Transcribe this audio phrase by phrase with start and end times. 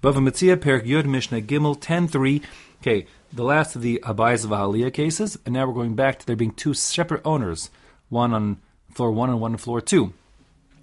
[0.00, 2.40] Bava Metzia, Perik Yud, Mishnah Gimel, 10.3.
[2.80, 6.36] Okay, the last of the Abayas Vahalia cases, and now we're going back to there
[6.36, 7.68] being two separate owners,
[8.08, 8.58] one on
[8.94, 10.12] floor one and one on floor two.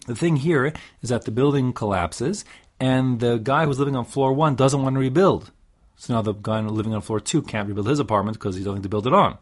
[0.06, 2.44] The thing here is that the building collapses,
[2.78, 5.50] and the guy who's living on floor one doesn't want to rebuild.
[5.96, 8.82] So now the guy living on floor two can't rebuild his apartment because he's going
[8.82, 9.38] to build it on.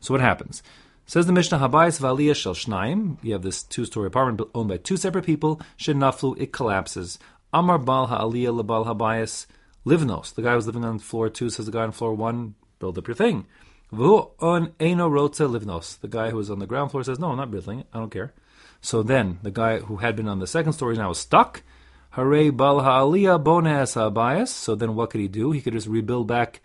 [0.00, 0.60] So what happens?
[1.06, 3.18] Says the Mishnah, Habayis Valiyah Shel Shnaim.
[3.22, 5.60] You have this two-story apartment owned by two separate people.
[5.78, 7.20] Shenaflu, it collapses.
[7.54, 9.46] Amar Bal Ha'aliyah Lebal Habayis
[9.86, 10.34] Livnos.
[10.34, 13.06] The guy who's living on floor two says the guy on floor one, build up
[13.06, 13.46] your thing.
[13.92, 16.00] V'hu on Eino Rotze Livnos.
[16.00, 17.86] The guy who was on the ground floor says, no, I'm not building it.
[17.94, 18.34] I don't care.
[18.80, 21.62] So then the guy who had been on the second story now is stuck.
[22.10, 24.48] Hare Bal Ha'aliyah Bones Habayis.
[24.48, 25.52] So then what could he do?
[25.52, 26.60] He could just rebuild back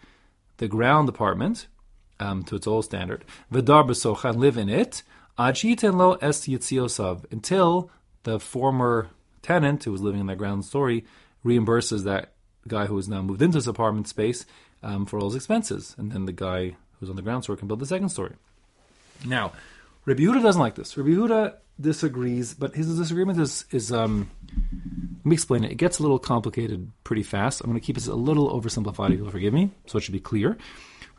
[0.57, 1.67] the ground apartment
[2.19, 3.25] um, to its old standard.
[3.53, 5.03] V'dar b'sochan live in it.
[5.37, 7.91] Ajiten lo es yitziosav until
[8.23, 9.09] the former
[9.49, 11.05] tenant who was living in that ground story
[11.43, 12.33] reimburses that
[12.67, 14.45] guy who has now moved into this apartment space
[14.83, 17.67] um, for all his expenses, and then the guy who's on the ground story can
[17.67, 18.35] build the second story.
[19.25, 19.51] Now,
[20.05, 20.95] Rabbi Yehuda doesn't like this.
[20.95, 24.29] Rabbi Yehuda disagrees, but his disagreement is is um,
[25.17, 25.71] let me explain it.
[25.71, 27.61] It gets a little complicated pretty fast.
[27.61, 29.13] I'm going to keep it a little oversimplified.
[29.13, 30.57] If you'll forgive me, so it should be clear.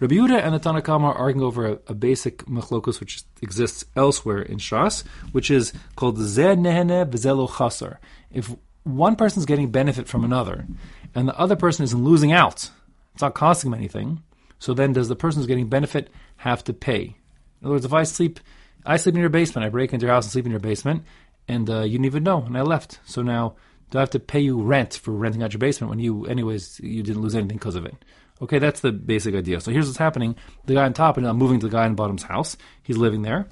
[0.01, 4.41] Rabbi Yehuda and the Tanakama are arguing over a, a basic machlokus which exists elsewhere
[4.41, 7.99] in Shas, which is called Zeh Nehene V'Zelo Chasar.
[8.33, 10.67] If one person is getting benefit from another,
[11.15, 12.71] and the other person is losing out,
[13.13, 14.23] it's not costing them anything.
[14.59, 17.17] So then, does the person who's getting benefit have to pay?
[17.61, 18.41] In other words, if I sleep,
[18.87, 21.05] I sleep in your basement, I break into your house and sleep in your basement,
[21.47, 23.01] and uh, you didn't even know, and I left.
[23.05, 23.57] So now,
[23.91, 26.81] do I have to pay you rent for renting out your basement when you, anyways,
[26.83, 27.95] you didn't lose anything because of it?
[28.43, 29.61] Okay, that's the basic idea.
[29.61, 31.93] So here's what's happening: the guy on top is now moving to the guy on
[31.93, 32.57] the bottom's house.
[32.83, 33.49] He's living there.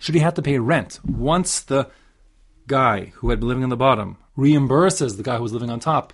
[0.00, 1.90] Should he have to pay rent once the
[2.66, 5.80] guy who had been living on the bottom reimburses the guy who was living on
[5.80, 6.12] top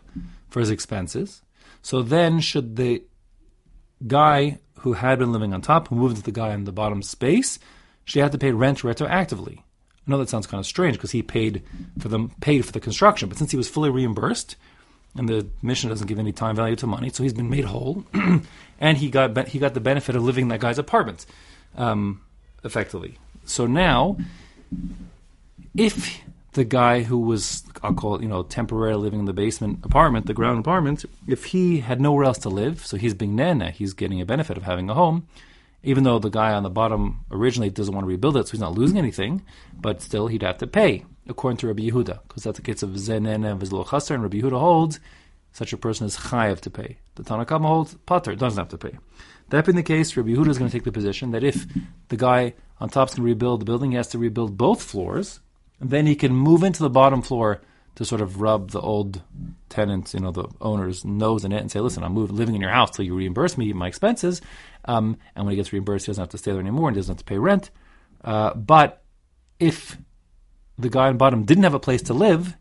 [0.49, 1.43] for his expenses?
[1.83, 3.05] So then, should the
[4.07, 7.03] guy who had been living on top, who moved to the guy in the bottom
[7.03, 7.59] space,
[8.05, 9.59] should he have to pay rent retroactively?
[9.59, 11.63] I know that sounds kind of strange because he paid
[11.99, 14.57] for them paid for the construction, but since he was fully reimbursed,
[15.19, 18.05] and the Mishnah doesn't give any time value to money, so he's been made whole,
[18.81, 21.27] and he got he got the benefit of living in that guy's apartment,
[21.77, 22.21] um,
[22.65, 23.19] effectively.
[23.45, 24.17] So now,
[25.77, 26.21] if
[26.53, 30.27] the guy who was I'll call it you know temporarily living in the basement apartment,
[30.27, 33.93] the ground apartment, if he had nowhere else to live, so he's being nana, he's
[33.93, 35.27] getting a benefit of having a home.
[35.83, 38.61] Even though the guy on the bottom originally doesn't want to rebuild it, so he's
[38.61, 39.43] not losing anything,
[39.81, 42.91] but still he'd have to pay according to Rabbi Yehuda, because that's the case of
[42.91, 45.01] Zenene and Vizlo and Rabbi Yehuda holds
[45.53, 46.99] such a person is chayav to pay.
[47.15, 48.99] The Tanakama holds pater doesn't have to pay.
[49.49, 51.67] That being the case, Rabbi Yehuda is going to take the position that if
[52.09, 54.83] the guy on top is going to rebuild the building, he has to rebuild both
[54.83, 55.41] floors,
[55.81, 57.63] and then he can move into the bottom floor
[57.95, 59.23] to sort of rub the old
[59.71, 62.61] tenants, you know, the owner's nose in it and say, listen, I'm moving, living in
[62.61, 64.43] your house till you reimburse me my expenses.
[64.85, 67.15] Um, and when he gets reimbursed, he doesn't have to stay there anymore and doesn't
[67.15, 67.71] have to pay rent.
[68.23, 69.03] Uh, but
[69.59, 69.97] if
[70.79, 72.57] the guy on bottom didn't have a place to live,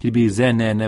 [0.00, 0.80] he'd be zen and.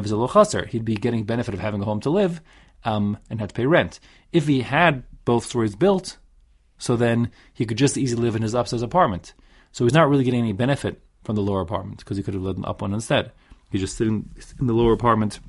[0.66, 2.40] He'd be getting benefit of having a home to live
[2.84, 4.00] um, and had to pay rent.
[4.32, 6.18] If he had both stories built,
[6.78, 9.34] so then he could just easily live in his upstairs apartment.
[9.72, 12.42] So he's not really getting any benefit from the lower apartment because he could have
[12.42, 13.32] lived in the up one instead.
[13.70, 15.40] He's just sitting in the lower apartment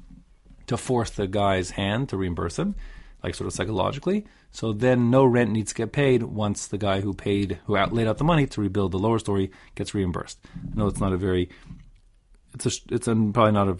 [0.67, 2.75] to force the guy's hand to reimburse him,
[3.23, 4.25] like sort of psychologically.
[4.51, 7.93] So then no rent needs to get paid once the guy who paid, who out,
[7.93, 10.39] laid out the money to rebuild the lower story gets reimbursed.
[10.73, 11.49] Know it's not a very,
[12.53, 13.77] it's a, it's a, probably not a,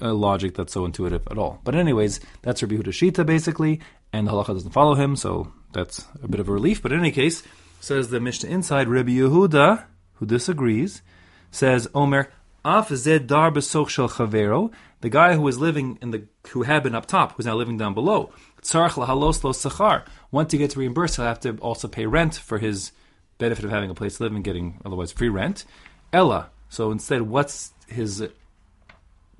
[0.00, 1.60] a, logic that's so intuitive at all.
[1.64, 3.80] But anyways, that's Rabbi Huda Shita basically,
[4.12, 6.82] and the halacha doesn't follow him, so that's a bit of a relief.
[6.82, 7.42] But in any case,
[7.80, 9.84] says the Mishnah inside, Rabbi Yehuda,
[10.14, 11.02] who disagrees,
[11.50, 12.30] says, Omer,
[12.66, 16.96] Af zed dar shel chavero, the guy who was living in the, who had been
[16.96, 20.04] up top, who's now living down below, tzarach lahalos lo sachar.
[20.32, 22.90] Once he gets reimbursed, he'll have to also pay rent for his
[23.38, 25.64] benefit of having a place to live and getting otherwise free rent.
[26.12, 26.50] Ella.
[26.68, 28.26] So instead, what's his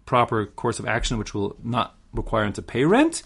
[0.04, 3.25] proper course of action, which will not require him to pay rent?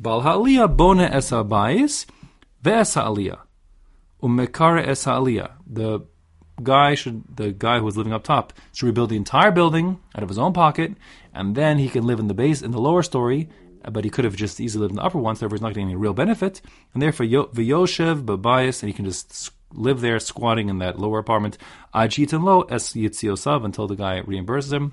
[0.00, 2.06] Bal ha'aliyah bona es ha'bayis
[2.64, 3.38] ve'es ha'aliyah.
[4.20, 4.84] Umekare.
[5.68, 6.04] The
[6.62, 10.22] guy should the guy who was living up top should rebuild the entire building out
[10.22, 10.92] of his own pocket,
[11.34, 13.48] and then he can live in the base in the lower story.
[13.90, 15.70] But he could have just easily lived in the upper one, so therefore he's not
[15.70, 16.60] getting any real benefit.
[16.92, 21.56] And therefore, v'yoshev b'bayis, and he can just live there, squatting in that lower apartment.
[21.94, 24.92] Ajitan lo es yitziosav until the guy reimburses him.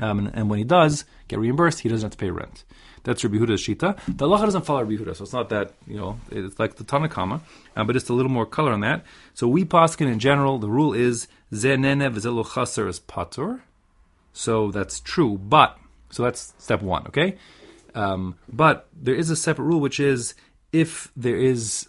[0.00, 2.64] Um, and, and, when he does get reimbursed, he doesn't have to pay rent.
[3.04, 3.96] That's Rabbi Huda's shita.
[4.06, 6.84] The halacha doesn't follow Rabbi Huda, so it's not that you know it's like the
[6.84, 7.40] Tanakama,
[7.76, 9.04] uh, but just a little more color on that.
[9.34, 13.60] So we paskin in general, the rule is zenene v'zelo chaser is patur,
[14.32, 15.38] so that's true.
[15.38, 15.78] But
[16.10, 17.36] So that's step one, okay?
[17.94, 20.34] Um, but there is a separate rule, which is
[20.72, 21.88] if there is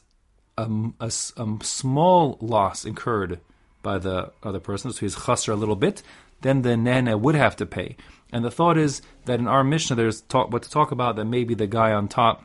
[0.58, 0.70] a,
[1.00, 3.40] a, a small loss incurred
[3.82, 6.02] by the other person, so he's chasser a little bit,
[6.42, 7.96] then the nana would have to pay.
[8.32, 11.26] And the thought is that in our Mishnah, there's talk, what to talk about that
[11.26, 12.44] maybe the guy on top,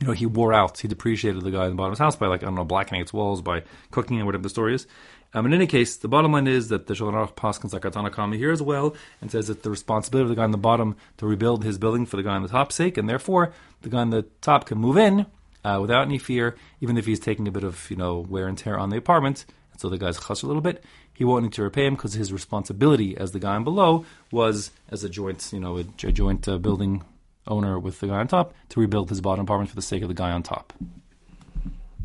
[0.00, 2.16] you know, he wore out, he depreciated the guy in the bottom of his house
[2.16, 4.86] by like I don't know, blackening its walls, by cooking, or whatever the story is.
[5.34, 8.10] Um, in any case, the bottom line is that the Shulchan Aruch paskins like Atana
[8.10, 10.96] Kami here as well, and says that the responsibility of the guy on the bottom
[11.18, 13.98] to rebuild his building for the guy on the top's sake, and therefore the guy
[13.98, 15.26] on the top can move in
[15.64, 18.56] uh, without any fear, even if he's taking a bit of you know wear and
[18.56, 19.44] tear on the apartment.
[19.72, 20.82] And so the guy's chas a little bit.
[21.18, 24.70] He won't need to repay him because his responsibility as the guy on below was
[24.88, 27.02] as a joint you know a, a joint uh, building
[27.48, 30.08] owner with the guy on top to rebuild his bottom apartment for the sake of
[30.08, 30.72] the guy on top.